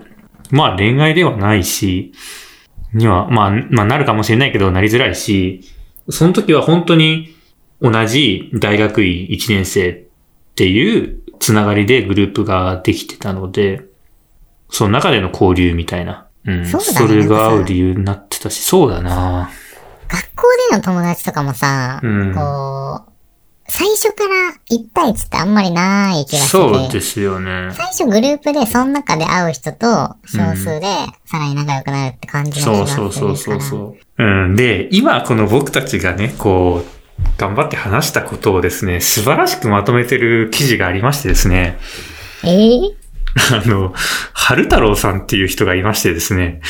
[0.51, 2.13] まあ恋愛ではないし、
[2.93, 5.61] には、まあ、まあなるかもしれないけど、なりづらいし、
[6.09, 7.35] その時は本当に
[7.81, 10.03] 同じ大学院1年生っ
[10.55, 13.85] ていうつながりでグループができてたので、
[14.69, 16.27] その中での交流みたいな。
[16.45, 16.65] うん。
[16.65, 19.49] そねれが合う理由になってたし、そうだな
[20.07, 23.16] 学校での友達とかもさ、うんこう、
[23.69, 26.49] 最初から1対1ってあんまりない気がしてて。
[26.49, 27.69] そうですよね。
[27.73, 30.87] 最初グループでその中で会う人と少数で
[31.25, 32.87] さらに仲良くなるって感じがするから。
[32.87, 34.23] そうそうそうそうそう。
[34.23, 34.55] うん。
[34.55, 36.97] で、今この僕たちがね、こう、
[37.37, 41.77] 頑張って話したことをですね、素晴らしくまとめてる記事がありましてですね、
[42.43, 42.91] えー、
[43.61, 43.93] あの、
[44.33, 46.61] 春太郎さんっていう人がいましてですね、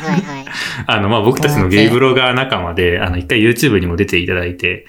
[0.00, 0.44] はいはいはい。
[0.86, 4.86] あの、まあ、僕たちのゲイブロガー仲間で、あの、一回 YouTube にも出ていただいて、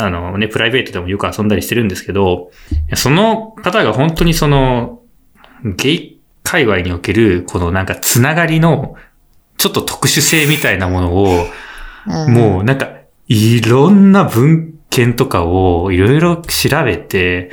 [0.00, 2.50] あのね、プライベートでもよく遊んだりしてるんですけど、
[2.94, 5.00] その方が本当にその、
[5.64, 8.96] ゲイ界隈における、このなんかつながりの、
[9.56, 11.46] ちょっと特殊性みたいなものを、
[12.06, 12.90] うん、もうなんか、
[13.28, 17.50] いろんな文献とかをいろいろ調べて、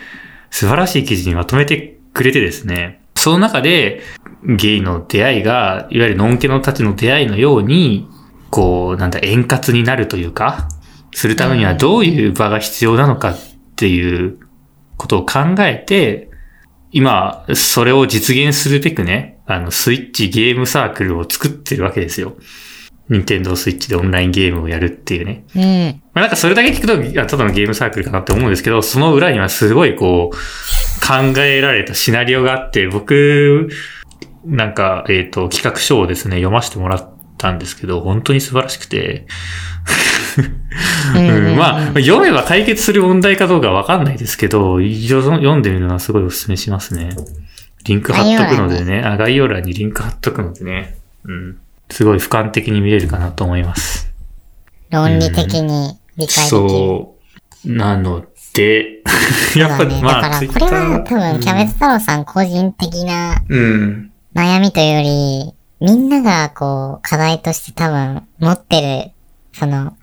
[0.49, 4.01] 素晴らしい記事にまとめてくれてですね、その中で、
[4.43, 8.07] ゲイの出会いが、いわゆるノンケのたちの出会いのように、
[8.49, 10.69] こう、なんだ、円滑になるというか、
[11.17, 13.37] するためにはどういう場が必要なのかっ
[13.75, 14.37] ていう
[14.97, 16.29] ことを考えて、
[16.91, 22.35] 今、それを実現するべくね、あの、スイッチゲームサークルを作ってるわけですよ。
[23.09, 25.43] 任天堂スイッチでオンラインゲームをやるっていうね。
[25.55, 26.01] うん。
[26.13, 30.35] まあ、なんかそれだけ聞くと、いやただのゲームサークルかなって思うんですけど、その裏にはすごいこう、
[31.03, 33.69] 考えられたシナリオがあって、僕、
[34.45, 39.27] なんか、えっ、と、企画書をですね、読ませてもらったんですけど、本当に素晴らしくて、
[41.15, 47.09] うんまあ、読めば解決する問題かどうかわかんないですけど、読んでみるのはすごいお勧めしますね。
[47.85, 51.57] リンク貼っとくのでね、あ概要欄にリンク貼っとくのでね、うん。
[51.89, 54.11] すごい俯瞰的に見れるかなと思います。
[54.89, 56.47] 論理的に理解できる。
[56.47, 57.15] そ
[57.65, 57.71] う。
[57.71, 59.01] なので、
[59.55, 60.01] やっぱり、ね。
[60.01, 64.11] まあ、だから、これは多分、キャベツ太郎さん個人的なうん。
[64.35, 69.11] 悩みというより、みんながこう、課題として多分持ってる、
[69.53, 69.95] その、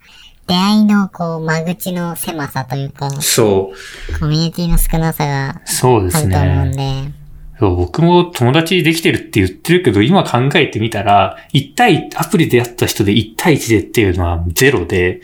[0.47, 3.73] 出会いのこう、間口の狭さというか、そ
[4.13, 4.19] う。
[4.19, 7.13] コミュニティの少なさがそうですあると思うんね。
[7.55, 15.21] で、そう僕も友達できてるって言ってるけど、今考えてみたら、1対、アプリでやった人で1対1でっていうのはゼロで、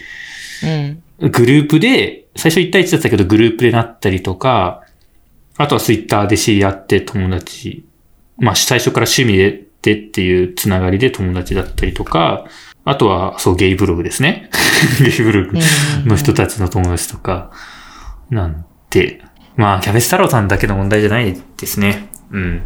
[1.21, 1.31] うん。
[1.31, 4.83] グループで、最初1対1だったけどグループでなったりとか、
[5.59, 7.85] あとはツイッターで知り合って友達、
[8.39, 12.45] まあ最初から趣味でってっていうつながりで友達だったりとか、
[12.85, 14.51] あとはそうゲイブログですね。
[15.01, 15.59] ゲイブログ
[16.05, 17.51] の人たちの友達とか、
[18.29, 19.23] なんて、
[19.57, 22.11] まあキャベツ太郎さんだけの問題じゃないですね。
[22.31, 22.63] うん。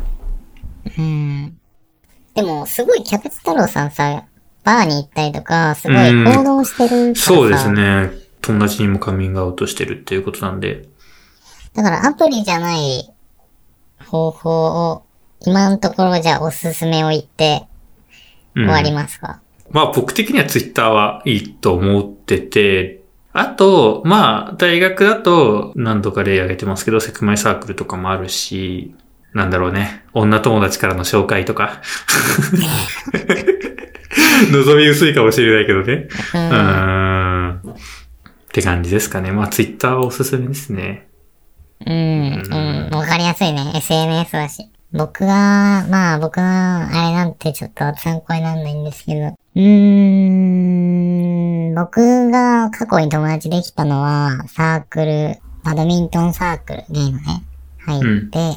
[0.99, 1.57] うん。
[2.35, 4.25] でも、すごいキャベツ太郎さんさ、
[4.65, 8.11] バーに行ったりとか、すごい行動してるからさ、そうですね。
[8.41, 10.89] 友達にもカミングアウトしてるっていうことなんで。
[11.75, 13.15] だからアプリじゃない
[14.05, 15.03] 方法を、
[15.47, 17.67] 今のところじゃあおすすめを言って
[18.55, 23.03] うん終わりますか、まあ僕的にはツイッターはいいと思ってて、
[23.33, 28.95] あと、まあ大学だと何度か例挙げてますけど、セクマイサークルとかもあるし、
[29.33, 30.05] なんだろうね。
[30.13, 31.83] 女友達からの紹介とか。
[34.53, 36.07] 望み薄いかもしれないけどね。
[36.35, 37.59] うん。
[37.59, 37.75] っ
[38.53, 39.33] て感じですかね。
[39.33, 41.09] まあツイッターはおすすめですね。
[41.85, 43.73] うん、うん、わかりやすいね。
[43.75, 44.71] SNS だし。
[44.97, 49.27] 僕が、まあ僕のあれなんてちょっと参考にならないんですけど。
[49.27, 49.61] うー
[51.73, 57.43] ん、僕が過去に友達できたのは、サークル、バドミントンサークル、ゲームね、
[57.81, 58.55] 入って、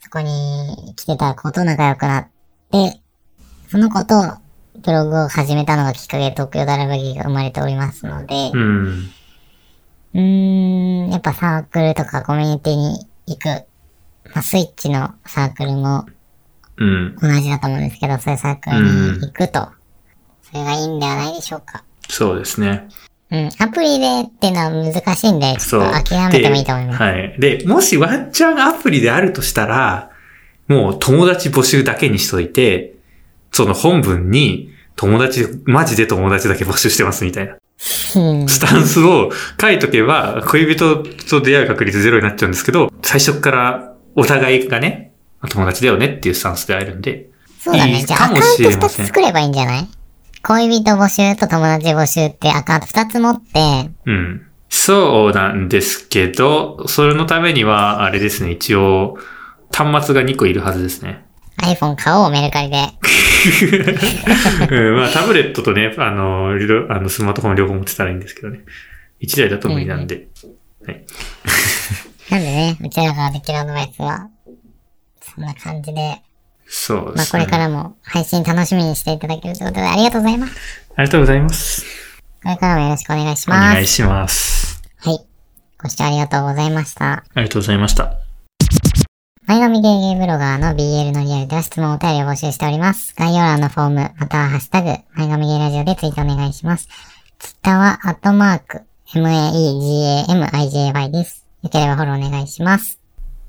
[0.00, 2.26] そこに来てた子と仲良くなっ
[2.72, 3.00] て、
[3.68, 4.16] その子と
[4.84, 9.10] ブログを始めたのがきっかけで東京ダラバギが生まれておりますので、うん。
[10.14, 13.64] うーん、やっぱサークルとかコミュニティに行く
[14.34, 16.06] まあ、スイッチのサークルも
[16.78, 17.16] うん。
[17.20, 19.68] 同じだと思うんですけど、そういうサークルに行くと、
[20.42, 21.84] それがいいんではないでしょうか。
[22.08, 22.88] そうですね。
[23.30, 23.48] うん。
[23.58, 25.82] アプリでっていうのは難しいんで、ちそう。
[25.82, 26.98] ょっと諦めてもいいと思います。
[26.98, 27.36] ではい。
[27.38, 30.10] で、もしワンチャンアプリであるとしたら、
[30.68, 32.94] もう友達募集だけにしといて、
[33.50, 37.56] その本文に友達、マジで友達だけ募集してますみたいな。
[38.16, 38.48] うん。
[38.48, 39.30] スタンスを
[39.60, 45.14] 書いとけば、恋人と出会う確率ゼロになっちゃうんですけど、最初からお互いがね、
[45.48, 47.98] 友達だよねっていうスタンスで会えるんで、そうだね。
[47.98, 49.88] いいじゃあアカウント2ませんつ作ればいいんじゃない？
[50.42, 54.46] 恋人募集と友達募集ってアカウント2つ持って、うん。
[54.68, 59.18] そうなんですけど、それのためには、あれですね、一応、
[59.70, 61.26] 端末が2個いるはずですね。
[61.58, 62.78] iPhone 買おう、メルカリで。
[64.70, 66.56] うん、まあ、タブレットとね、あの、
[66.88, 68.60] あのスマートフォン両方持ってたらいいんですけどね。
[69.20, 70.28] 1台だと無理なんで。
[70.86, 71.04] はい。
[72.32, 74.30] なんでね、うちらができるアドバイスは、
[75.20, 76.22] そんな感じで、
[76.66, 77.12] そうですね。
[77.16, 80.54] まあこれからも配信楽しみにしていただけるということでありがとうございます。
[80.96, 81.84] ありがとうございます。
[82.42, 83.74] これからもよろしくお願いしおます。
[83.74, 84.82] 願いします。
[84.96, 85.26] はい。
[85.82, 87.12] ご視聴ありがとうございました。
[87.12, 88.16] ありがとうございました。
[89.46, 93.14] 前髪ゲーゲーブロガーの BL のリアルでは質問お便りを募集しております。
[93.18, 96.88] 概要欄のフォーム、またはハッシュタグ、前髪ゲーラジオでツイートお願いします。
[97.38, 98.80] ツイッターは、アットマーク、
[99.12, 101.41] MAEGAMIJY です。
[101.62, 102.98] よければフォローお願いします。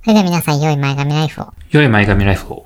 [0.04, 1.54] それでは皆さん、良い前髪ライフを。
[1.72, 2.66] 良い前髪ライフを。